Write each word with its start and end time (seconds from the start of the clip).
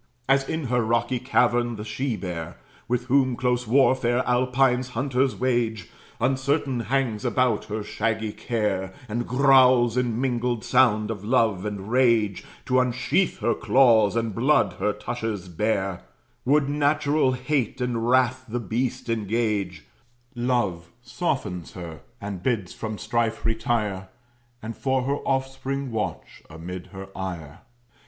As 0.27 0.49
in 0.49 0.63
her 0.63 0.83
rocky 0.83 1.19
cavern 1.19 1.75
the 1.75 1.83
she 1.85 2.17
bear, 2.17 2.57
With 2.87 3.05
whom 3.05 3.35
close 3.35 3.67
warfare 3.67 4.23
Alpine 4.27 4.81
hunters 4.81 5.35
wage, 5.35 5.91
Uncertain 6.19 6.79
hangs 6.79 7.23
about 7.23 7.65
her 7.65 7.83
shaggy 7.83 8.33
care, 8.33 8.95
And 9.07 9.27
growls 9.27 9.97
in 9.97 10.19
mingled 10.19 10.65
sound 10.65 11.11
of 11.11 11.23
love 11.23 11.67
and 11.67 11.91
rage, 11.91 12.43
To 12.65 12.79
unsheath 12.79 13.41
her 13.41 13.53
claws, 13.53 14.15
and 14.15 14.33
blood 14.33 14.73
her 14.79 14.91
tushes 14.91 15.47
bare, 15.47 16.01
Would 16.45 16.67
natural 16.67 17.33
hate 17.33 17.79
and 17.79 18.09
wrath 18.09 18.43
the 18.49 18.59
beast 18.59 19.07
engage; 19.07 19.85
Love 20.33 20.89
softens 21.03 21.73
her, 21.73 22.01
and 22.19 22.41
bids 22.41 22.73
from 22.73 22.97
strife 22.97 23.45
retire, 23.45 24.09
And 24.63 24.75
for 24.75 25.03
her 25.03 25.17
offspring 25.27 25.91
watch, 25.91 26.41
amid 26.49 26.87
her 26.87 27.09
ire. 27.15 27.59